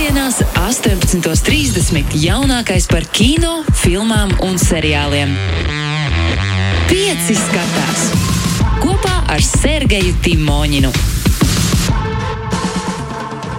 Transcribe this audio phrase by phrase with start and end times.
[0.00, 2.14] Piektdienās, 18.30.
[2.16, 5.34] jaunākais par kino, filmām un seriāliem.
[6.88, 8.06] Pieci skatās
[8.80, 10.88] kopā ar Sergeju Timoņinu.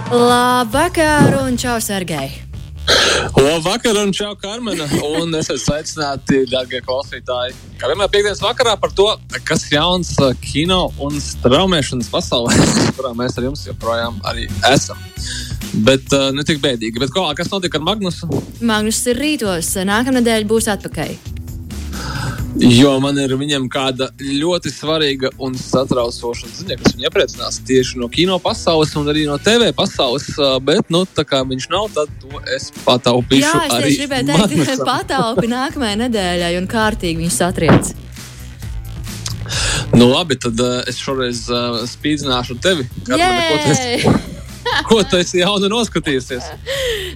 [0.10, 2.34] Labvakar un čau, Sergei!
[3.38, 4.90] Labvakar, un čau, Karmena.
[5.12, 7.54] Un es esmu sveicināti, darbie klausītāji.
[7.78, 9.12] Kā vienmēr piekdienas vakarā par to,
[9.46, 12.58] kas ir jauns uh, kino un straumēšanas pasaulē,
[12.98, 14.98] kurā mēs ar jums joprojām arī esam.
[15.74, 17.00] Bet uh, ne tik bēdīgi.
[17.00, 18.28] Bet ko, kas notiek ar Magnusu?
[18.60, 21.14] Magnus ir rītos, nākamnedēļ būs atpakaļ.
[22.62, 28.10] Jo man ir viņam kāda ļoti svarīga un satraucoša ziņa, kas viņu iepriecinās tieši no
[28.12, 30.28] kino pasaules un arī no TV pasaules.
[30.36, 33.46] uh, Bet, nu, tā kā viņš nav, tad to es pataupīšu.
[33.48, 37.94] Jā, es arī gribēju teikt, ka pataupi nākamajai nedēļai un kārtīgi viņu satriec.
[39.96, 42.86] Nu, labi, tad uh, es šoreiz uh, spīdzināšu tevi.
[43.08, 44.31] Karmena, ko tu esi- Jē!
[44.90, 46.50] Ko tu esi jaunu noskatījusies?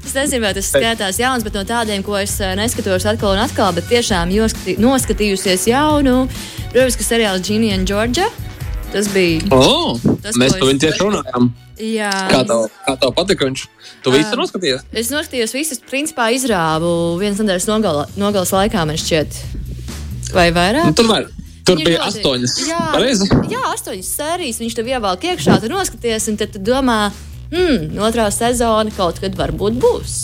[0.05, 3.41] Es nezinu, vai tas skatās jauns, bet no tādiem, ko es eh, neskatos atkal un
[3.45, 4.31] atkal, bet tiešām
[4.81, 6.25] noskatījusies jaunu,
[6.71, 8.27] protams, ka seriāls Ginny and Georgia.
[8.93, 9.41] Tas bija.
[9.51, 11.49] Oh, Tas, mēs par viņu tieši runājām.
[11.75, 13.63] Jā, Kā tev, kā tev patika viņš?
[14.05, 14.85] Tu visu Um, noskatījies?
[14.95, 19.35] Es noskatījos visas, principā izrāvu vienas nedēļas nogala, nogalas laikā, man šķiet,
[20.31, 20.87] vai vairāk.
[20.87, 21.27] Nu, tur var.
[21.65, 22.55] Tur Viņa bija ļoti- astoņas.
[22.69, 23.27] Jā, Pareizi?
[23.51, 24.59] jā, astoņas sērijas.
[24.61, 27.09] Viņš tev ievelk iekšā, tu noskaties, un tad tu domā,
[27.51, 30.15] hmm, otrā sezona kaut kad varbūt būs.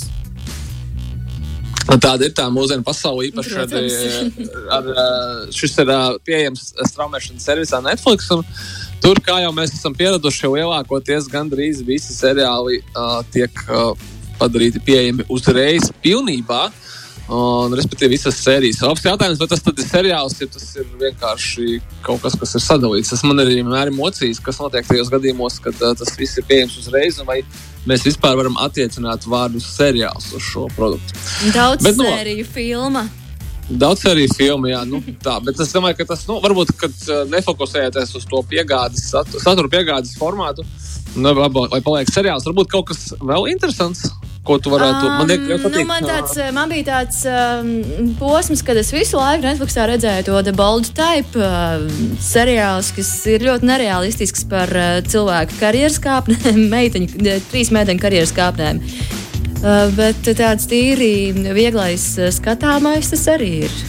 [1.91, 3.27] Tāda ir tā mūsdienu pasaule.
[3.29, 4.51] Īpaši ar, Protams.
[4.71, 8.29] ar, ar, šis ir ā, pieejams straumēšanas servisā Netflix.
[9.01, 13.97] Tur, kā jau mēs esam pieraduši, jau lielākoties gandrīz visi seriāli uh, tiek uh,
[14.39, 16.67] padarīti pieejami uzreiz, pilnībā.
[17.31, 18.81] Un, respektīvi, visas sērijas.
[18.83, 23.13] Labs jautājums, vai tas ir seriāls, ja tas ir vienkārši kaut kas, kas ir sadalīts.
[23.13, 26.47] Tas man arī vienmēr ir mocījis, kas notiek tajos gadījumos, kad uh, tas viss ir
[26.49, 27.39] pieejams uzreiz, un vai
[27.87, 31.15] mēs vispār varam attiecināt vārdu seriāls uz šo produktu.
[31.55, 33.05] Daudz Bet, nu, sēriju filma.
[33.71, 37.21] Daudz arī filmu, jā, nu, tā, bet es domāju, ka tas nu, varbūt kad, uh,
[37.31, 40.65] nefokusēties uz to piegādes, satu, satura piegādes formātu,
[41.15, 44.09] nu, vai paliek seriāls, varbūt kaut kas vēl interesants,
[44.45, 45.05] ko tu varētu.
[45.05, 49.45] man Um, liekas, nu, man, tāds, man bija tāds um, posms, kad es visu laiku
[49.45, 51.85] Netflixā redzēju to The Bold Type uh,
[52.21, 58.33] seriāls, kas ir ļoti nereālistisks par uh, cilvēku karjeras kāpnēm, meiteņu, ne, trīs meiteņu karjeras
[58.37, 58.81] kāpnēm.
[59.61, 61.13] Uh, bet tāds tīri
[61.53, 63.81] vieglais skatāmais tas arī ir.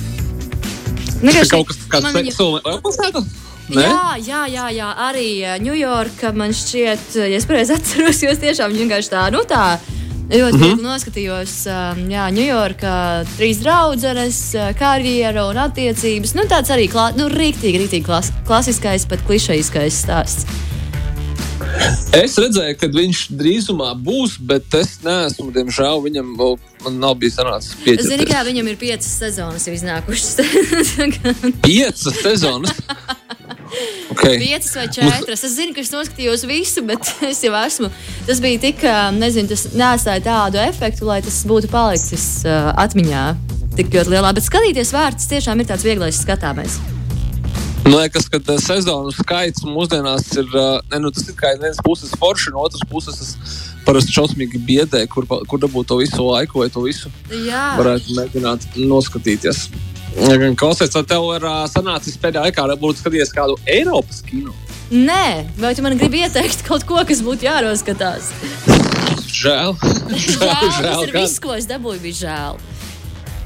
[1.23, 3.25] Ir Vienkārši kaut kas tāds, man pilsētā?
[3.73, 3.87] Nē?
[3.87, 5.27] Jā, jā, jā, jā, arī
[5.63, 9.79] Ņujorka man šķiet, ja es pareizi atceros, jo es tiešām vienkārši tā, nu tā.
[10.33, 10.85] Ļoti mm -hmm.
[10.87, 12.97] noskatījos, um, Jā, Ņujorkā
[13.37, 16.33] trīs draudzenes, uh, karjera un attiecības.
[16.39, 20.47] Nu, tāds arī klā, nu, rīktīgi, rīktīgi klas, klasiskais, pat klišejiskais stāsts.
[22.17, 26.59] Es redzēju, ka viņš drīzumā būs, bet es neesmu, diemžēl, viņam vēl
[26.97, 28.33] nav bijis sanācis zinu, pieķerties.
[28.33, 30.41] ka viņam ir piecas sezonas jau iznākušas.
[31.67, 32.77] Piecas sezonas.
[34.13, 34.39] Okay.
[34.39, 35.45] Piecas vai četras.
[35.47, 37.91] Es zinu, ka es noskatījos visu, bet es jau esmu.
[38.29, 38.85] Tas bija tik,
[39.17, 43.27] nezinu, tas nesāja tādu efektu, lai tas būtu palicis uh, atmiņā
[43.79, 44.35] tik ļoti lielā.
[44.37, 46.81] Bet skatīties vērts tiešām ir tāds vieglais skatāmais.
[47.83, 50.47] Man liekas, ka sezonu skaits mūsdienās ir.
[50.93, 54.61] Ne, nu, tas ir kā no vienas puses forši, no otras puses tas parasti šausmīgi
[54.63, 59.65] biedē, kur, kur dabūt to visu laiku vai to visu Jā, varētu mēģināt noskatīties.
[60.13, 64.53] Klausies, vai tev ir ā, sanācis pēdējā laikā, varbūt skatījies kādu Eiropas kino?
[64.93, 68.29] nē, vai tu man gribi ieteikt kaut ko, kas būtu jānoskatās?
[69.43, 69.73] Žēl.
[70.13, 72.61] Žēl, tas ir viss, ko es dabūju, bija žēl.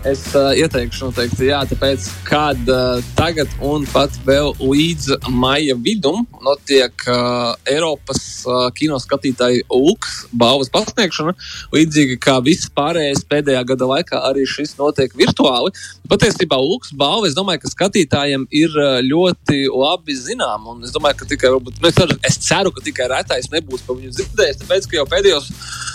[0.06, 6.20] Es uh, ieteikšu, noteikti, jā, tāpēc, kad uh, tagad un pat vēl līdz maija vidum
[6.46, 11.34] notiek uh, Eiropas uh, kinoskatītāju ULKS balvas pasniegšana,
[11.74, 15.74] līdzīgi kā viss pārējais pēdējā gada laikā, arī šis notiek virtuāli.
[16.06, 21.18] Patiesībā ULKS balva, es domāju, ka skatītājiem ir uh, ļoti labi zinām, un es domāju,
[21.24, 24.62] ka tikai, varbūt, nu, es ceru, es ceru, ka tikai retais nebūs par viņu dzirdējis,
[24.62, 25.50] tāpēc, ka jau pēdējos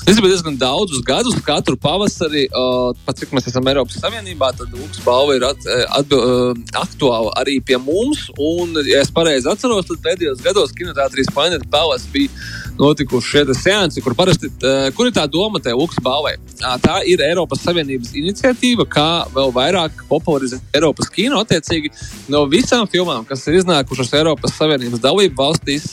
[0.10, 5.02] Es diezgan daudzus gadus, katru pavasari, uh, pat cik mēs esam Eiropas Savienībā, tad Lūks
[5.06, 5.66] balva ir at,
[6.00, 8.28] at, uh, aktuāla arī pie mums.
[8.42, 12.32] Un, ja es pareizi atceros, tad pēdējos gados kinoteātrīs Planet Palace bija
[12.80, 16.34] notikuši šie seansi, kur parasti, uh, kur ir tā doma tajā Lūks balvai.
[16.82, 21.94] Tā ir Eiropas Savienības iniciatīva, kā vēl vairāk popularizēt Eiropas kino attiecīgi
[22.34, 25.92] no visām filmām, kas ir iznākušas Eiropas Savienības dalību valstīs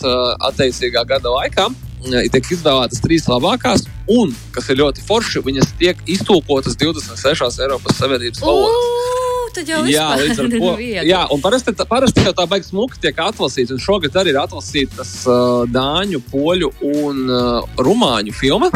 [0.49, 6.01] attiecīgā gada laikā eh, tiek izvēlētas trīs labākās, un, kas ir ļoti forši, viņas tiek
[6.11, 9.17] iztulkotas 26 Eiropas Savienības valodās.
[9.59, 10.73] Tad jau Jā, līdz ar to.
[11.09, 13.75] Jā, un parasti, parasti jau tā beigas smuki tiek atlasīta.
[13.75, 18.71] Un šogad arī ir atlasītas uh, dāņu, poļu un uh, rumāņu filma.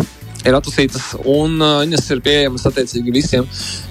[0.47, 3.45] Ir atlasītas, un uh, viņas ir pieejamas attiecīgi visiem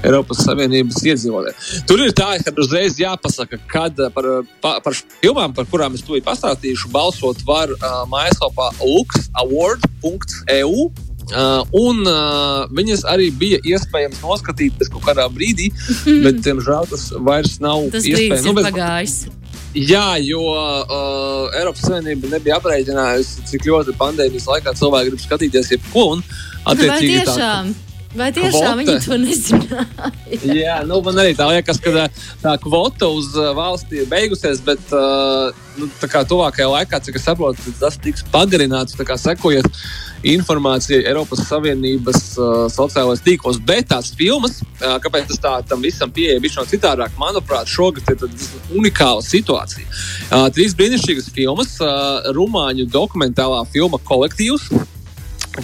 [0.04, 1.58] Eiropas Savienības iedzīvotājiem.
[1.90, 4.26] Tur ir tā, ka uzreiz jāpasaka, kad par,
[4.64, 10.76] pa, par filmām, par kurām es tūlīt pastāstīšu, balsot var uh, mājaslapā luxaward.eu.
[11.32, 15.70] Uh, un uh, viņas arī bija iespējams noskatīties kaut kādā brīdī,
[16.26, 18.48] bet, diemžēl, tas vairs nav Tas iespējams.
[18.50, 19.16] Nu, bet- pagājis.
[19.78, 26.10] Jā, jo uh, Eiropas Savienība nebija aprēķinājusi, cik ļoti pandēmijas laikā cilvēki grib skatīties jebko.
[26.68, 27.72] Attiecīgi, tā- tiešām?
[28.12, 28.80] Vai tiešām kvota.
[28.82, 30.10] viņi to nezināja?
[30.52, 32.06] Jā, nu, man arī tā liekas, ka tā,
[32.42, 37.22] tā kvota uz uh, valsti ir beigusies, bet uh, nu, tā kā tuvākajā laikā, cik
[37.22, 39.00] es saprotu, tas tiks pagarināts.
[39.00, 39.70] Sekojiet
[40.28, 46.12] informācijai Eiropas Savienības uh, sociālajos tīklos, bet tās filmas, uh, kāpēc tas tā tam visam
[46.14, 48.26] pieeja bija citādāk, manuprāt, šogad ir
[48.78, 49.88] unikāla situācija.
[50.30, 54.70] Uh, trīs brīnišķīgas filmas, uh, rumāņu dokumentālā filma Kolektīvs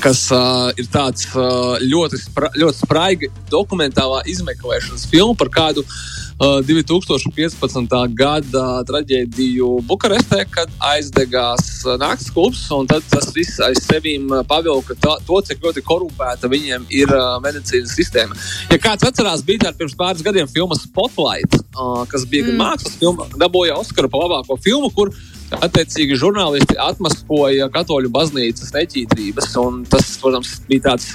[0.04, 6.02] kas uh, ir tāds uh, ļoti, spra ļoti spraiga dokumentālā izmeklēšanas filma par kādu uh,
[6.38, 7.94] 2015.
[8.14, 14.44] gada traģēdiju Bukarestē, kad aizdegās uh, naktas klubs, un tad tas viss aiz sevīm uh,
[14.46, 18.38] pavilka to, cik ļoti korumpēta viņiem ir uh, medicīnas sistēma.
[18.70, 22.62] Ja kāds atcerās, bija tāda pirms pāris gadiem filma Spotlight, uh, kas bija mm.
[22.62, 25.10] mākslas filma, dabūja Oskaru par labāko filmu, kur
[25.48, 31.14] Attiecīgi, žurnālisti atmaskoja katoļu baznīcas neķītrības, un tas, protams, bija tāds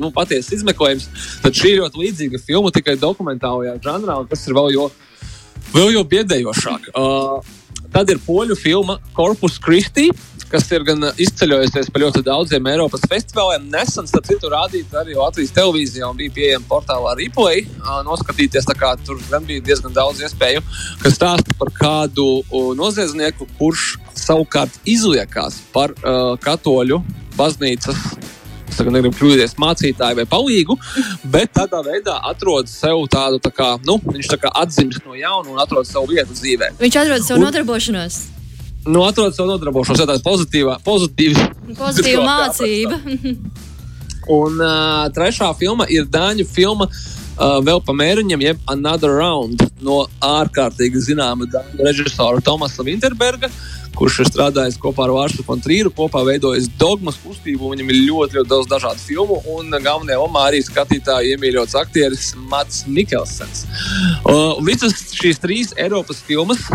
[0.00, 1.10] nu, patiesas izmeklējums.
[1.44, 4.88] Tad šī ir ļoti līdzīga filma, tikai dokumentālajā žanrā, un tas ir vēl jo,
[5.74, 6.88] vēl jo biedējošāk.
[6.96, 7.54] Uh,
[7.94, 10.08] tad ir poļu filma Corpus Christi,
[10.50, 13.66] kas ir gan izceļojusies pa ļoti daudziem Eiropas festivāliem.
[13.72, 17.64] Nesen, starp citu, rādīta arī Latvijas televīzijā un bija pieejama portālā Replay.
[18.06, 20.62] Noskatīties, kā tur gan bija diezgan daudz iespēju,
[21.02, 22.28] kas stāsta par kādu
[22.78, 27.02] noziedznieku, kurš savukārt izliekās par uh, katoļu
[27.38, 27.98] baznīcas
[28.78, 30.76] tagad negribu kļūdīties mācītāju vai palīgu,
[31.32, 35.54] bet tādā veidā atrod sev tādu, tā kā, nu, viņš tā kā atzimst no jauna
[35.54, 36.72] un atrod savu vietu dzīvē.
[36.80, 38.20] Viņš atrod savu Un- nodarbošanos.
[38.86, 41.46] Nu, atrod savu nodarbošanos, ja tāda pozitīva, pozitīva,
[41.78, 42.98] Pozitīva mācība.
[44.34, 46.88] Un uh, trešā filma ir Dāņu filma.
[47.34, 51.48] Uh, vēl pa mēriņam, jeb Another Round no ārkārtīgi zināma
[51.80, 53.50] režisora Tomasa Winterberga,
[53.98, 57.72] kurš ir strādājis kopā ar Vāršu Fontrīru, kopā veidojis dogmas kustību.
[57.74, 62.84] Viņam ir ļoti, ļoti daudz dažādu filmu, un galvenajā lomā arī skatītāju iemīļots aktieris Mats
[62.86, 63.64] Mikelsens.
[64.24, 66.66] Uh, visas šīs trīs Eiropas filmas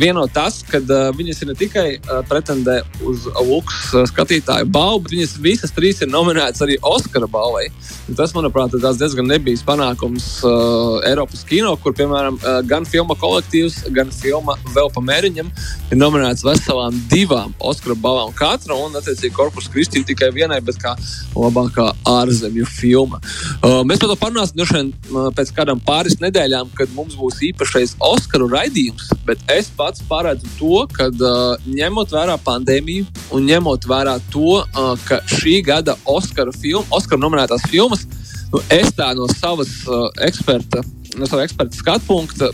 [0.00, 5.04] vieno tas, ka uh, viņas ir ne tikai uh, pretendē uz Lukas uh, skatītāju balvu,
[5.04, 7.68] bet viņas visas trīs ir nominētas arī Oskara balvai.
[8.10, 13.16] Un tas, manuprāt, ir diezgan nebijis panākums uh, Eiropas kino, kur, piemēram, uh, gan filma
[13.18, 15.50] kolektīvs, gan filma vēl pa mēriņam
[15.90, 20.96] ir nominēts veselām divām Oskara balvām katra, un, attiecīgi, Korpus Kristi tikai vienai, bet kā
[21.34, 23.20] labākā ārzemju filma.
[23.60, 27.40] Uh, mēs par to parunāsim droši vien uh, pēc kādām pāris nedēļām, kad mums būs
[27.50, 33.06] īpašais Oskaru raidījums, bet es pats paredzu to, ka uh, ņemot vērā pandēmiju
[33.36, 38.06] un ņemot vērā to, uh, ka šī gada Oskara, film, Oskara nominētās filmas,
[38.52, 40.82] nu, es tā no savas uh, eksperta,
[41.18, 42.50] no sava eksperta skatu punkta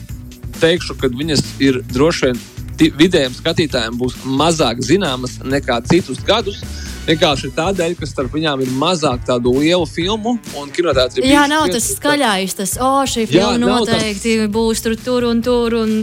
[0.61, 2.45] teikšu, ka viņas ir droši vien
[2.77, 6.61] vidējiem skatītājiem būs mazāk zināmas nekā citus gadus.
[7.07, 11.23] Vienkārši tādēļ, ka starp viņām ir mazāk tādu lielu filmu un kinotēātrī.
[11.31, 15.43] Jā, nav tas skaļais, tas, o, šī Jā, filma tas- noteikti būs tur, tur un
[15.43, 15.79] tur.
[15.79, 16.01] Un...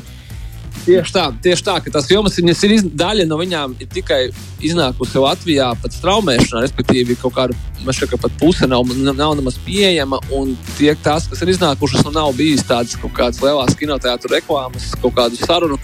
[0.83, 4.25] Tieši tā, tieši tā, ka tās filmas ir iz, daļa no viņām ir tikai
[4.63, 9.57] iznākusi Latvijā pēc traumēšanā, respektīvi, kaut kāda man šķiet, ka pat puse nav, nav, nemaz
[9.63, 10.19] pieejama.
[10.35, 14.89] Un tie, tās, kas ir iznākušas, nu nav bijis tādas kaut kādas lielas kinoteātris reklāmas,
[15.03, 15.79] kaut kādu sarunu.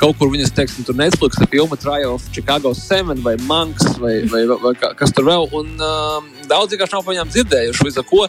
[0.00, 4.44] Kaut kur viņas, teiksim, tur Netflix filma Trial of Chicago 7 vai Monks vai, vai,
[4.50, 5.48] vai, vai kas tur vēl.
[5.56, 7.88] Un um, daudz vienkārši nav par viņām dzirdējuši.
[7.88, 8.26] Līdz ar to,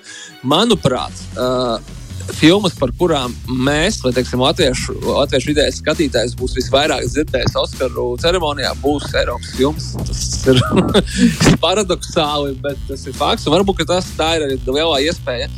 [0.54, 1.94] manuprāt, uh,
[2.32, 8.74] filmas, par kurām mēs, vai teiksim, latviešu, latviešu vidējais skatītājs būs visvairāk dzirdējis Oskaru ceremonijā,
[8.84, 9.92] būs Eiropas filmas.
[10.08, 10.62] Tas ir
[11.66, 13.50] paradoxāli, bet tas ir fakts.
[13.52, 15.52] Varbūt tas ir arī lielā iespēja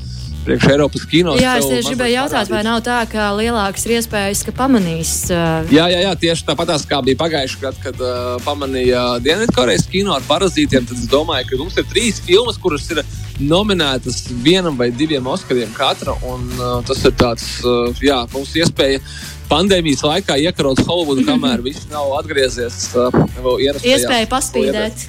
[0.45, 1.33] priekš Eiropas kino.
[1.41, 5.13] Jā, es tieši gribēju jautāt, vai nav tā, ka lielākas ir iespējas, ka pamanīs.
[5.33, 10.13] Uh, Jā, jā, jā, tieši tāpat kā bija pagājušajā gadā, kad uh, pamanīja Dienvidkorejas kino
[10.15, 10.85] ar parazītiem.
[10.85, 13.01] Tad es domāju, ka mums ir trīs filmas, kuras ir
[13.39, 16.15] nominētas vienam vai diviem Oskariem katra.
[16.27, 19.01] Un, uh, tas ir tāds, uh, jā, mums iespēja
[19.49, 23.11] pandēmijas laikā iekarot Holivudu, kamēr viss nav atgriezies uh,
[23.59, 25.05] iespēja paspīdēt.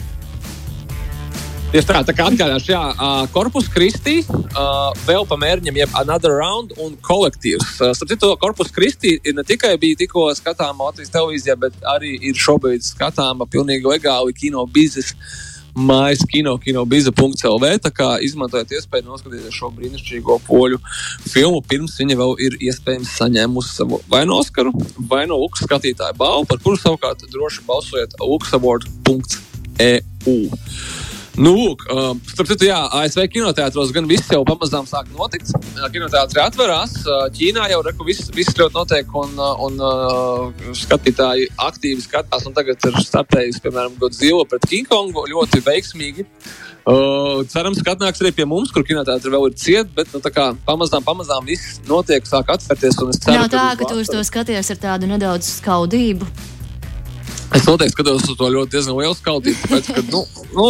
[1.67, 6.37] Tieši tā, tā kā atgādāšu, jā, uh, Korpus Kristi, uh, vēl pa mērķiem, jeb Another
[6.39, 7.73] Round un kolektīvs.
[7.81, 12.39] Uh, starp citu, Korpus Kristi ne tikai bija tikko skatāma Latvijas televīzijā, bet arī ir
[12.39, 15.19] šobrīd skatāma pilnīgi legāli kino biznesa
[15.77, 17.65] mājas kino, kinobiza.clv.
[17.85, 20.79] Tā kā izmantojiet iespēju noskatīties šo brīnišķīgo poļu
[21.29, 24.71] filmu, pirms viņa vēl ir iespējams saņēmusi savu vai no Oskaru,
[25.11, 30.39] vai no Lukas skatītāju balvu, par kuru savukārt droši balsojiet luksavord.eu.
[31.37, 35.51] Nu, lūk, uh, starp citu, jā, ASV kinoteātros gan viss jau pamazām sāk notikt.
[35.93, 36.95] Kinoteātris atverās.
[37.37, 39.35] Ķīnā jau reku, viss, viss ļoti notiek, un,
[39.67, 42.49] un uh, skatītāji aktīvi skatās.
[42.57, 46.25] Tagad ir startējis, piemēram, Godzilla pret King Kongu ļoti veiksmīgi.
[46.87, 50.53] Uh, cerams, ka atnāks arī pie mums, kur kinoteātris vēl ir ciet, bet nu, kā,
[50.65, 52.97] pamazām, pamazām viss notiek, sāk atvērties.
[52.97, 56.29] Ceru, Nav tā, ka tu uz to skaties ar tādu nedaudz skaudību.
[57.55, 59.59] Es noteikti skatos uz to ļoti diezgan lielu skaudību.
[59.67, 60.23] Tāpēc, ka, nu,
[60.55, 60.69] nu,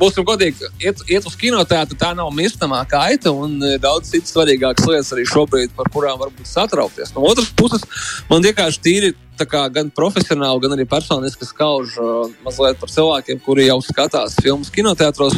[0.00, 4.86] būsim godīgi, iet, iet uz kinoteātru tā nav mirstamā kaita, un e, daudz citas svarīgākas
[4.88, 7.12] lietas arī šobrīd, par kurām varbūt satraukties.
[7.16, 7.84] No otras puses,
[8.30, 13.68] man vienkārši tīri kā, gan profesionāli, gan arī personiski skauž uh, mazliet par cilvēkiem, kuri
[13.68, 15.36] jau skatās filmas kinoteātros.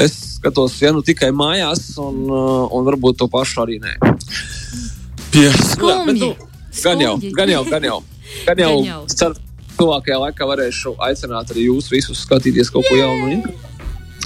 [0.00, 3.96] Es skatos, ja nu tikai mājās, un, uh, un varbūt to pašu arī nē.
[5.30, 6.32] Bet, nu,
[6.82, 8.00] gan jau, gan jau, gan jau.
[8.46, 9.00] Gan jau, gan jau.
[9.14, 13.42] Ceru, tuvākajā laikā varēšu aicināt arī jūs visus skatīties kaut ko jaunu.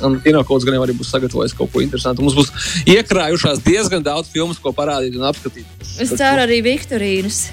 [0.04, 2.24] Un Kinokods gan jau arī būs sagatavojis kaut ko interesantu.
[2.24, 2.52] Mums būs
[2.94, 5.68] iekrājušās diezgan daudz filmu, ko parādīt un apskatīt.
[6.00, 7.44] Es ceru arī Viktorīnas.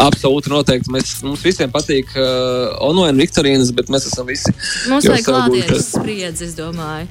[0.00, 0.90] Absolūti, noteikti.
[0.92, 4.52] Mēs, mums visiem patīk uh, online viktorīnas, bet mēs esam visi.
[4.90, 7.10] Mums vajag klātienes spriedzi, es domāju.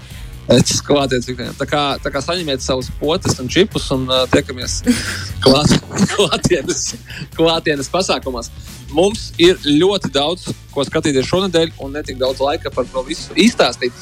[0.52, 1.54] Es klāties ikdienā.
[1.60, 4.82] Tā kā, tā kā saņemiet savus potes un čipus un uh, tiekamies
[5.46, 5.76] klāt,
[6.16, 6.96] klātienes,
[7.38, 8.50] klātienes pasākumos.
[8.96, 13.36] Mums ir ļoti daudz, ko skatīties šonadēļ, un ne tik daudz laika par to visu
[13.40, 13.96] izstāstīt.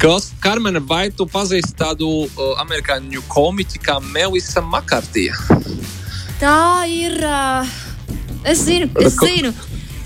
[0.00, 5.38] Kas, Karmena, vai tu pazīsti tādu uh, amerikāņu komiķi kā Melisa Makartija?
[6.40, 7.16] Tā ir.
[7.24, 7.74] Uh,
[8.44, 9.54] es zinu, es zinu.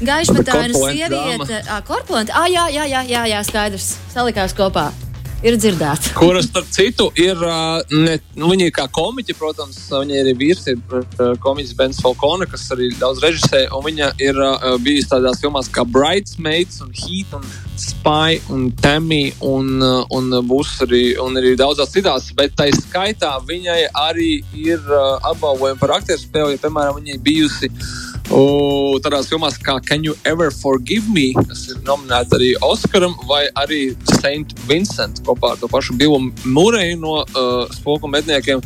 [0.00, 2.38] Gaišpataina sieviete, ah, korpulenta.
[2.38, 3.92] Ah, jā, jā, jā, jā, jā, skaidrs.
[4.14, 4.88] Salikās kopā
[5.47, 6.12] ir dzirdēta.
[6.16, 7.38] Kuras, starp citu, ir
[7.94, 12.66] ne, nu, viņa ir kā komiķa, protams, viņa ir vīrs, ir komiķis Bens Falkone, kas
[12.75, 14.40] arī daudz režisē, viņa ir
[14.85, 17.47] bijusi tādās filmās kā Bridesmaids un Heat un
[17.80, 19.80] Spy un Tammy un,
[20.12, 24.85] un būs arī, un arī daudzās citās, bet tai skaitā viņai arī ir
[25.30, 27.73] apbalvojumi par aktieru spēli, ja, piemēram, viņai bijusi
[28.30, 33.40] O, tādās filmās kā Can You Ever Forgive Me, kas ir nominēta arī Oskaram, vai
[33.58, 33.80] arī
[34.20, 38.62] Saint Vincent kopā ar to pašu Billu Mūreju no uh, Spoku medniekiem,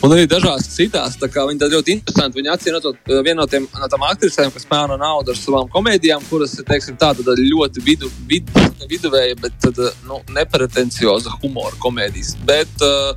[0.00, 1.18] un arī dažās citās.
[1.20, 2.40] Viņa ir ļoti interesanti.
[2.40, 6.24] Viņa atcīmot uh, vienu no, tiem, no tām aktrisēm, kas pelna naudu ar savām komēdijām,
[6.30, 8.48] kuras ir teiksim, tā, ļoti vidu, vid,
[8.88, 12.38] viduvēja, bet tad, uh, nu, nepretencioza humora komēdijas.
[12.48, 13.12] Bet, uh,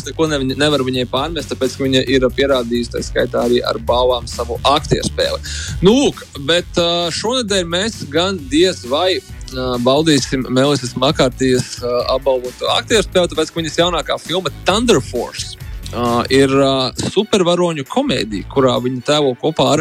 [0.00, 4.28] es neko ne, nevaru viņai pārmest, tāpēc, viņa ir pierādījusi, tā skaitā arī ar balvām
[4.30, 5.40] savu aktieru spēli.
[5.84, 6.80] Nu, lūk, bet
[7.20, 9.20] šonadēļ mēs gan diez vai
[9.84, 11.80] baudīsim Melisas Makārtijas
[12.12, 15.58] apbalvotu aktieru spēli, tāpēc, ka viņas jaunākā filma Thunder Force.
[15.90, 19.80] Uh, ir uh, supervaroņu komēdija, kurā viņa tēlo kopā ar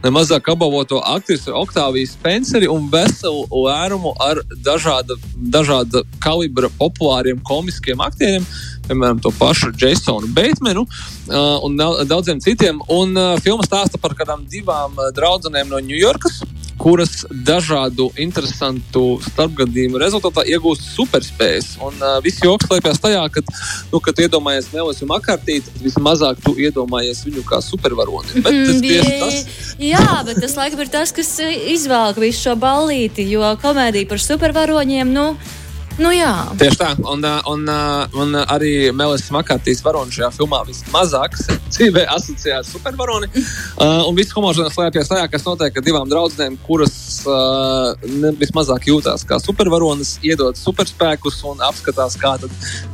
[0.00, 8.46] nemazāk apbalvoto aktrisu Oktāviju Spenceri un veselu lērumu ar dažāda, dažāda kalibra populāriem komiskiem aktieriem,
[8.90, 11.78] piemēram, to pašu Jasonu Beitmenu uh, un
[12.10, 12.82] daudziem citiem.
[12.90, 16.42] Un uh, filma stāsta par kādām divām uh, draudzenēm no Ņujorkas
[16.80, 21.74] kuras dažādu interesantu starpgadījumu rezultātā iegūst superspējas.
[21.84, 23.44] Un uh, viss joks slēpjas tajā, ka,
[23.92, 28.40] nu, kad iedomājies Melisu Makartīti, tad vismazāk tu iedomājies viņu kā supervaroni.
[28.40, 29.40] Bet tas tieši tas.
[29.80, 31.34] Jā, bet tas laikam ir tas, kas
[31.76, 35.26] izvēlka visu šo ballīti, jo komēdija par supervaroņiem, nu,
[36.00, 36.32] Nu, jā.
[36.56, 37.66] Tieši tā, un, un,
[38.16, 41.36] un arī Melis Makārtīs varonis šajā filmā vismazāk
[41.74, 43.30] dzīvē asociējās supervaroni.
[43.80, 47.94] Uh, un viss humors slēpjas tajā, kas notiek ar divām draudzenēm, kuras uh,
[48.36, 52.34] vismazāk jūtās kā supervaronis, iedod superspēkus un apskatās, kā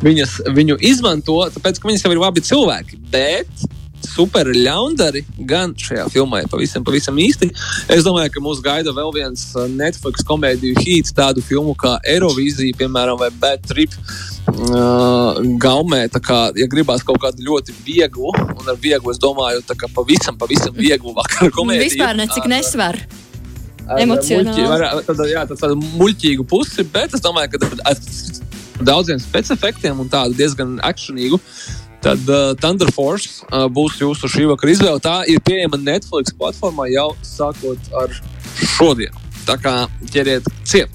[0.04, 3.00] viņas viņu izmanto, tāpēc, ka viņas jau ir labi cilvēki.
[3.10, 3.66] Bet
[4.16, 7.50] super ļaundari, gan šajā filmā ir pavisam, pavisam īsti.
[7.92, 12.78] Es domāju, ka mūs gaida vēl viens uh, Netflix komēdiju hīts, tādu filmu kā Eirovīzija,
[12.80, 13.94] piemēram, vai Bad Trip.
[14.46, 19.76] Uh, gaumē, kā, ja gribās kaut kādu ļoti vieglu, un ar vieglu es domāju, tā
[19.78, 21.90] kā pavisam, pavisam vieglu vakaru komēdiju.
[21.90, 23.02] Vispār necik nesver.
[23.86, 24.64] Emocionāli.
[24.66, 28.00] Muļķi, jā, tādu muļķīgu pusi, bet es domāju, ka ar
[28.86, 31.38] daudziem specifektiem un tādu diezgan akcionīgu
[32.06, 35.02] tad uh, Thunder Force uh, būs jūsu šī vakara izvēle.
[35.02, 38.12] Tā ir pieejama Netflix platformā jau sākot ar
[38.76, 39.24] šodienu.
[39.46, 39.74] Tā kā
[40.14, 40.92] ķeriet ciet.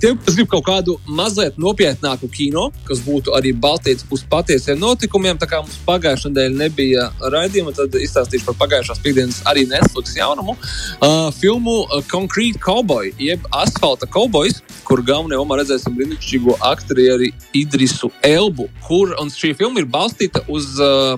[0.00, 5.36] Tiem, kas grib kaut kādu mazliet nopietnāku kino, kas būtu arī balstīts uz patiesiem notikumiem,
[5.40, 10.56] tā kā mums pagājušā nedēļa nebija raidījuma, tad izstāstīšu par pagājušās piekdienas arī Netflix jaunumu.
[11.36, 11.76] Filmu
[12.10, 19.52] Concrete Cowboy, jeb Asfalta Cowboys, kur galvenajā omā redzēsim brīnišķīgo aktieri Idrisu Elbu, kur šī
[19.58, 20.76] filma ir balstīta uz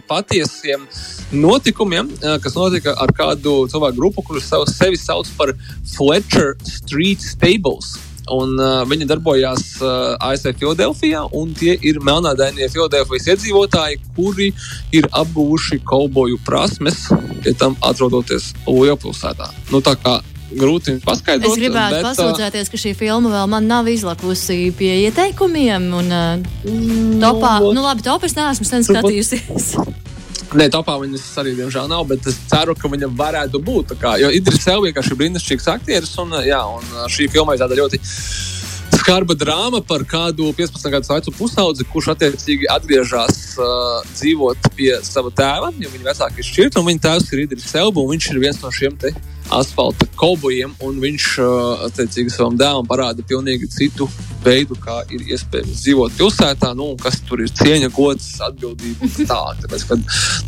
[0.08, 0.88] patiesiem
[1.32, 2.10] notikumiem,
[2.42, 5.52] kas notika ar kādu cilvēku grupu, kurus sevi sauc par
[5.94, 7.98] Fletcher Street Stables.
[8.34, 14.50] Un, uh, viņi darbojās uh, ASV Filadelfijā, un tie ir melnādainie Filadelfijas iedzīvotāji, kuri
[14.94, 17.06] ir apguvuši kauboju prasmes,
[17.44, 19.52] pie tam atrodoties lielpilsētā.
[19.72, 19.82] Nu,
[20.48, 21.52] grūti paskaidrot.
[21.52, 25.90] Es gribētu bet, pasūdzēties, ka šī filma vēl man nav izlakusi pie ieteikumiem.
[26.00, 26.60] Un, uh,
[27.20, 29.74] topā, nu, nu labi, topā es neesmu sen skatījusies.
[30.56, 33.92] Nē, topā viņas arī diemžēl nav, bet es ceru, ka viņa varētu būt.
[34.00, 37.76] Kā, jo Idris Elba vienkārši ir brīnišķīgs aktieris, un, jā, un šī filma ir tāda
[37.76, 38.00] ļoti
[38.98, 45.32] skarba drāma par kādu 15 gadus vecu pusaudzi, kurš attiecīgi atgriežas uh, dzīvot pie sava
[45.32, 48.40] tēva, jo viņa vecāki ir šķirti, un viņa tēvs ir Idris Elba, un viņš ir
[48.42, 49.12] viens no šiem te
[49.54, 54.08] asfalta kaubojiem, un viņš uh, attiecīgi savam dēlam parāda pilnīgi citu
[54.44, 59.08] veidu, kā ir iespējams dzīvot pilsētā, nu, kas tur ir cieņa, gods, atbildība.
[59.30, 59.86] Tā, tāpēc,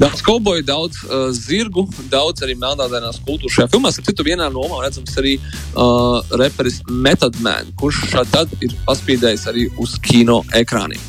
[0.01, 3.93] daudz kauboju, daudz uh, zirgu, daudz arī melnādainās kultūras šajā filmā.
[3.93, 9.69] Ar citu vienā nomā redzams arī uh, reperis Method Man, kurš tad ir paspīdējis arī
[9.81, 11.01] uz kino ekrāniem.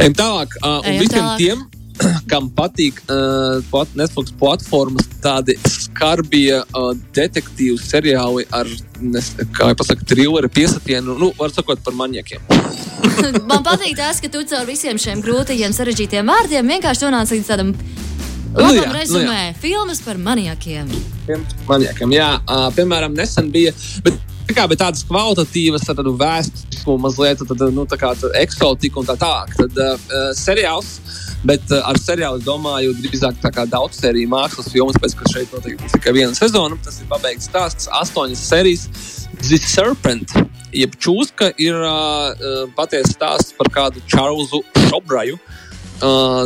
[0.00, 1.38] Ejam tālāk, uh, un visiem tālāk.
[1.40, 1.79] tiem,
[2.30, 8.68] kam patīk uh, Netflix platformas, tādi skarbie uh, detektīvu seriāli ar,
[9.00, 12.42] nes, kā jau pasaka, thrilleru piesatienu, nu, var sakot, par maniekiem.
[13.50, 17.74] Man patīk tas, ka tu caur visiem šiem grūtajiem, sarežģītiem vārdiem vienkārši nonāc līdz tādam
[18.54, 19.24] labam nu jā, rezumē.
[19.26, 19.54] Nu jā.
[19.62, 20.90] Filmas par maniekiem.
[21.68, 22.32] Maniekiem, jā.
[22.46, 23.74] Uh, piemēram, nesen bija.
[24.06, 24.29] Bet...
[24.50, 29.54] Kā, bet tādas kvalitatīvas, tādu vēsturisku, mazliet tādu, nu, tā kā eksotiku un tā tālāk.
[29.60, 30.98] Tad uh, seriāls
[31.40, 35.30] Bet uh, ar seriālu es domāju, drīzāk tā kā daudz sēriju mākslas filmas, pēc ka
[35.32, 36.76] šeit notiek tikai viena sezona.
[36.84, 38.84] Tas ir pabeigts stāsts, astoņas sērijas.
[39.40, 40.34] The Serpent,
[40.76, 45.40] jeb čūska, ir uh, patiesa stāsts par kādu Čārlzu Šobraju.
[45.40, 45.59] Uh,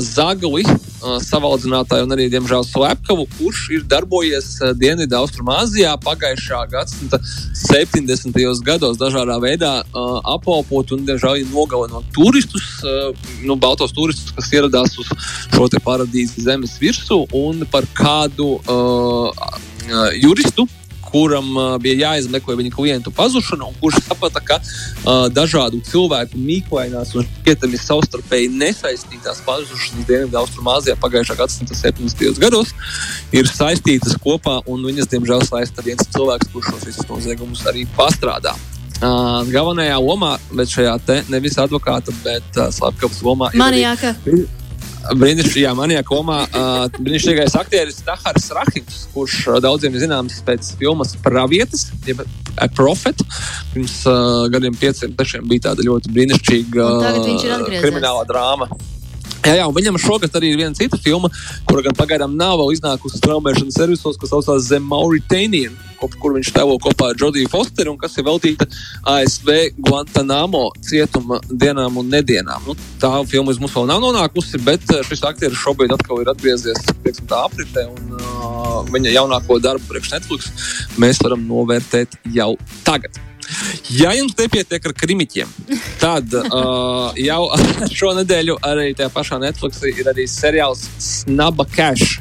[0.02, 7.20] Zagli, uh, savaldzinātāju un arī, diemžēl, Slepkavu, kurš ir darbojies uh, Dienvidu Austrumāzijā pagājušā gadsimta
[7.60, 8.34] 70.
[8.66, 13.12] gados dažādā veidā uh, apkalpot un, diemžēl, nogalinot turistus, uh,
[13.46, 15.12] nu, baltos turistus, kas ieradās uz
[15.54, 20.66] šo paradīzi zemes virsmu un par kādu uh, uh, juristu
[21.14, 27.26] kuram bija jāizmeklē viņa klientu pazušana, un kurš saprata, ka uh, dažādu cilvēku mīklainās un
[27.28, 32.42] šķietami savstarpēji nesaistītās pazušanas Dienvidu Austrumāzijā pagājušā gadsimta 70.
[32.42, 32.74] gados
[33.34, 38.56] ir saistītas kopā, un viņas, diemžēl, saista viens cilvēks, kurš šos visus noziegumus arī pastrādā.
[39.04, 44.14] Uh, galvenajā lomā, bet šajā te nevis advokāta, bet uh, slepkavas lomā Manijāka.
[44.24, 44.63] ir arī
[45.12, 51.90] brīnišķīgā manijā komā uh, brīnišķīgais aktieris Tahars Rahims, kurš uh, daudziem zināms pēc filmas Pravietis,
[52.08, 53.18] jeb A Prophet.
[53.72, 58.70] Pirms uh, gadiem pieciem, sešiem bija tāda ļoti brīnišķīga uh, krimināla drāma.
[59.44, 61.28] Jā, jā, viņam šogad arī ir viena cita filma,
[61.68, 67.10] kura gan pagaidām nav iznākusi straumēšanas servisos, kas saucās The Mauritanian, kur viņš tēlo kopā
[67.12, 68.64] ar Jodiju Fosteru un kas ir veltīta
[69.12, 72.64] ASV Guantanamo cietuma dienām un nedienām.
[72.64, 76.32] Nu, tā filma uz mums vēl nav nonākusi, bet eh, šis aktieris šobrīd atkal ir
[76.32, 82.54] atgriezies pieksim, tā apritē un uh, viņa jaunāko darbu priekš Netflix mēs varam novērtēt jau
[82.88, 83.20] tagad.
[83.94, 85.50] Ja jums nepietiek ar krimiķiem,
[86.00, 87.42] tad uh, jau
[88.00, 92.18] šonadēļ arī tajā pašā Netflixī ir arī seriāls Snaba Cash,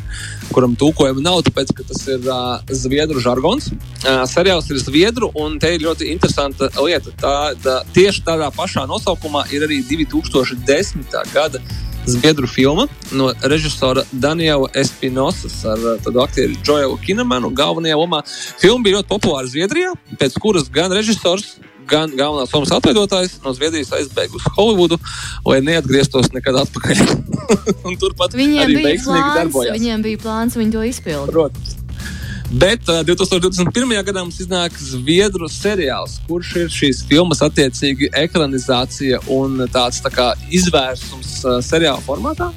[0.54, 3.72] kuram tūkojuma nav, tāpēc ka tas ir uh, zviedru žargons.
[4.04, 7.16] Uh, seriāls ir zviedru, un te ir ļoti interesanta lieta.
[7.20, 11.18] Tā, tā, tieši tādā pašā nosaukumā ir arī 2010.
[11.34, 11.64] gada
[12.06, 18.24] zviedru filma no režisora Daniela Espinosas ar uh, tādu aktieru Joelu Kinemanu galvenajā lomā.
[18.62, 21.58] Filma bija ļoti populāra Zviedrijā, pēc kuras gan režisors,
[21.90, 25.00] gan galvenās lomas atveidotājs no Zviedrijas aizbēga uz Holivudu,
[25.48, 27.06] lai neatgrieztos nekad atpakaļ.
[28.04, 29.80] turpat viņiem arī veiksmīgi darbojās.
[29.80, 31.32] Viņiem bija plāns, viņi to izpildīja.
[31.32, 31.83] Protams.
[32.54, 33.90] Bet uh, 2021.
[34.06, 40.28] gadā mums iznāk Zviedru seriāls, kurš ir šīs filmas attiecīgi ekranizācija un tāds tā kā
[40.54, 42.52] izvērsums uh, seriāla formātā.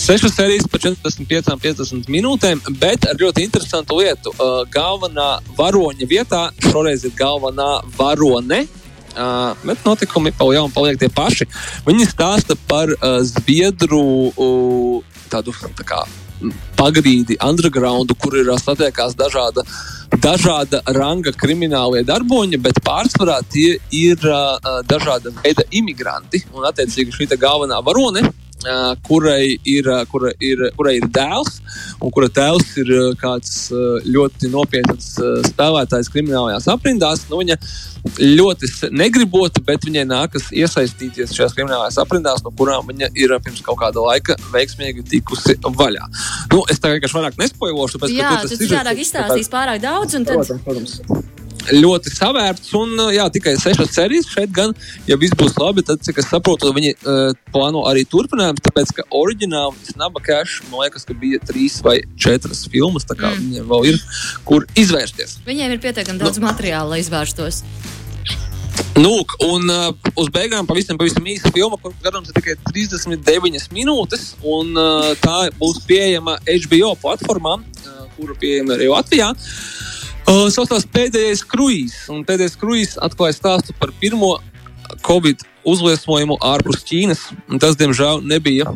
[0.00, 4.32] Sešas sērijas par 45, 50 minūtēm, bet ar ļoti interesantu lietu.
[4.38, 8.64] Uh, galvenā varoņa vietā šoreiz ir galvenā varone.
[9.12, 11.50] Uh, bet notikumi pa jau paliek tie paši.
[11.84, 16.06] Viņi stāsta par uh, Zviedru uh, tādu tā kā
[16.82, 19.66] pagrīdi, undergroundu, kur ir satiekās dažāda
[20.22, 26.42] dažāda ranga kriminālie darboņi, bet pārsvarā tie ir uh, dažāda veida imigranti.
[26.52, 28.26] Un, attiecīgi, šī galvenā varone
[29.06, 31.60] kurai ir, kura ir, kurai ir dēls,
[32.02, 33.56] un kura tēvs ir kāds
[34.06, 35.14] ļoti nopietns
[35.48, 37.26] spēlētājs kriminālajās aprindās.
[37.30, 37.58] Nu, viņa
[38.18, 43.80] ļoti negribota, bet viņai nākas iesaistīties šajās kriminālajās aprindās, no kurām viņa ir pirms kaut
[43.82, 46.08] kāda laika veiksmīgi tikusi vaļā.
[46.52, 48.72] Nu, es tā vienkārši vairāk nespoilošu, tāpēc, Jā, ka tas ir.
[48.72, 50.18] Jā, tas izstāstīs pārāk daudz.
[50.18, 50.34] Tad...
[50.34, 51.31] Protams, protams
[51.70, 54.50] ļoti savērts un jā, tikai sešas sērijas šeit.
[54.54, 54.74] Gan,
[55.08, 57.22] ja viss būs labi, tad, cik es saprotu, viņi uh,
[57.54, 58.62] plāno arī turpinājumu.
[58.64, 63.30] Tāpēc, ka oriģināli Snaba Cash, man liekas, ka bija trīs vai četras filmas, tā kā
[63.30, 63.42] mm.
[63.46, 64.00] viņiem vēl ir
[64.48, 65.40] kur izvērsties.
[65.46, 67.62] Viņiem ir pietiekami daudz nu, materiāla, lai izvērstos.
[68.96, 74.34] Nu, un uh, uz beigām pavisam, pavisam īsa filma, kuras garums ir tikai 39 minūtes.
[74.44, 79.30] Un, uh, tā būs pieejama HBO platformā, uh, kuru pieejama arī Latvijā.
[79.32, 79.81] Uh,
[80.22, 84.36] Uh, Saucās pēdējais kruīzs, un pēdējais kruīzs atklāja stāstu par pirmo
[85.06, 87.28] Covid uzliesmojumu ārpus Ķīnas.
[87.62, 88.70] Tas, diemžēl, nebija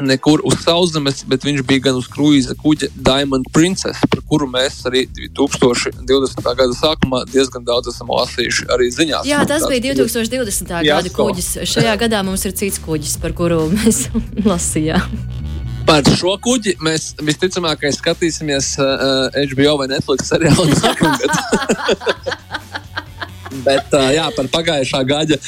[0.00, 4.80] nekur uz sauszemes, bet viņš bija gan uz kruīza kuģa Diamond Princess, par kuru mēs
[4.86, 6.46] arī 2020.
[6.46, 9.26] gada sākumā diezgan daudz esam lasījuši arī ziņās.
[9.28, 10.72] Jā, tas bija 2020.
[10.86, 11.52] gada kuģis.
[11.74, 14.06] Šajā gadā mums ir cits kuģis, par kuru mēs
[14.50, 15.47] lasījām.
[15.88, 21.32] Par šo kuģi mēs visticamāk skatīsimies uh, HBO vai Netflix seriālu nākamgad.
[23.64, 25.38] Bet uh, jā, par pagājušā gada,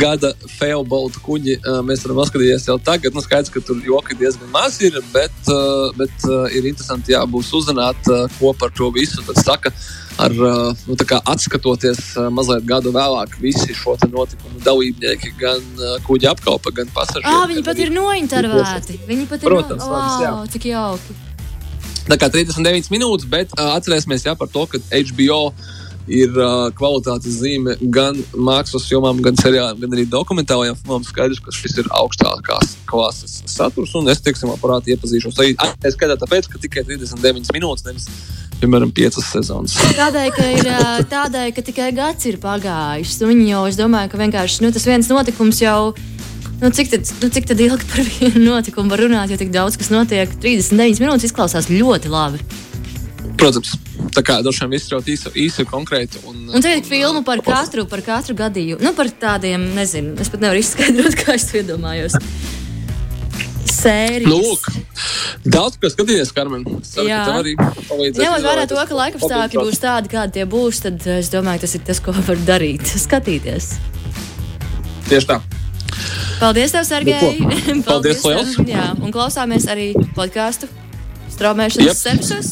[0.00, 3.12] gada failbolt kuģi uh, mēs varam paskatīties jau tagad.
[3.12, 7.20] Nu, skaidrs, ka tur joki diezgan maz ir, bet, uh, bet uh, ir interesanti, jā,
[7.28, 9.68] būs uzzināt, uh, ko par to visu saka.
[9.68, 10.96] Uh, ar nu,
[11.34, 17.30] atskatoties mazliet gadu vēlāk, visi šo notikumu dalībnieki, gan kuģa apkalpa, gan pasažieri.
[17.30, 19.00] Ah, viņi pat ir nointervēti.
[19.08, 19.94] Viņi pat ir Protams, no...
[19.94, 21.16] wow, cik jauki.
[22.04, 25.54] Tā kā 39 minūtes, bet uh, atcerēsimies jā, par to, ka HBO
[26.04, 31.06] ir uh, kvalitātes zīme gan mākslas filmām, gan seriāliem, gan arī dokumentālajām filmām.
[31.08, 35.40] Skaidrs, ka šis ir augstākās klases saturs, un es, teiksim, aparāti iepazīšos.
[35.40, 38.10] Arī es skatos, tāpēc, ka tikai 39 minūtes, nevis
[38.64, 39.76] piemēram, piecas sezonas.
[39.98, 40.70] Tādēļ, ka, ir,
[41.10, 43.18] tādēļ, ka tikai gads ir pagājis.
[43.22, 45.94] Viņi jau, es domāju, ka vienkārši nu, tas viens notikums jau.
[46.62, 49.76] Nu, cik, tad, nu, cik tad ilgi par vienu notikumu var runāt, jo tik daudz
[49.80, 50.32] kas notiek?
[50.40, 52.40] 39 minūtes izklausās ļoti labi.
[53.34, 53.74] Protams,
[54.14, 56.22] tā kā dažiem viss ir īsi, īsi konkrēti.
[56.30, 58.80] Un, un tagad filmu par katru, par katru gadījumu.
[58.84, 62.16] Nu, par tādiem, nezinu, es pat nevaru izskaidrot, kā es to iedomājos
[63.84, 64.30] sērijas.
[64.30, 64.68] Nu, lūk,
[65.56, 66.64] daudz ko skatīties, Karmen.
[67.06, 71.64] Jā, arī ņemot vērā to, ka laikapstākļi būs tādi, kādi tie būs, tad es domāju,
[71.66, 72.86] tas ir tas, ko var darīt.
[73.04, 73.74] Skatīties.
[75.10, 75.42] Tieši tā.
[76.40, 77.38] Paldies, tev, Sergei!
[77.38, 80.68] Nu, Paldies, Paldies tev, jā, un klausāmies arī podkāstu
[81.34, 82.50] straumēšanas servisos.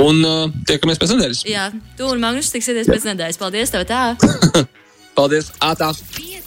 [0.00, 1.44] Un uh, tiekamies pēc nedēļas.
[1.48, 3.40] Jā, tu un Magnus tiksieties pēc nedēļas.
[3.40, 4.04] Paldies, tev tā!
[5.18, 5.52] Paldies!
[5.62, 5.92] Ātā!